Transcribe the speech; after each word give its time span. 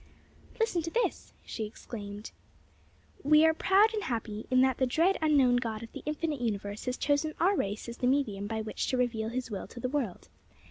"Listen 0.59 0.81
to 0.81 0.89
this!" 0.89 1.31
she 1.45 1.63
exclaimed. 1.67 2.31
"'We 3.23 3.45
are 3.45 3.53
proud 3.53 3.93
and 3.93 4.05
happy 4.05 4.47
in 4.49 4.61
that 4.61 4.79
the 4.79 4.87
dread 4.87 5.15
unknown 5.21 5.57
God 5.57 5.83
of 5.83 5.91
the 5.91 6.01
infinite 6.07 6.41
universe 6.41 6.85
has 6.85 6.97
chosen 6.97 7.35
our 7.39 7.55
race 7.55 7.87
as 7.87 7.97
the 7.97 8.07
medium 8.07 8.47
by 8.47 8.61
which 8.63 8.87
to 8.87 8.97
reveal 8.97 9.29
his 9.29 9.51
will 9.51 9.67
to 9.67 9.79
the 9.79 9.89
world. 9.89 10.27